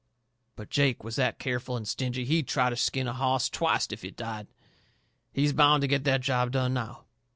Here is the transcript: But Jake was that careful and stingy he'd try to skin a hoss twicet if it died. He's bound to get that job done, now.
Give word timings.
But 0.55 0.71
Jake 0.71 1.03
was 1.03 1.15
that 1.17 1.37
careful 1.37 1.77
and 1.77 1.87
stingy 1.87 2.25
he'd 2.25 2.47
try 2.47 2.71
to 2.71 2.75
skin 2.75 3.07
a 3.07 3.13
hoss 3.13 3.51
twicet 3.51 3.91
if 3.93 4.03
it 4.03 4.15
died. 4.17 4.47
He's 5.31 5.53
bound 5.53 5.81
to 5.81 5.87
get 5.87 6.05
that 6.05 6.21
job 6.21 6.49
done, 6.53 6.73
now. 6.73 7.03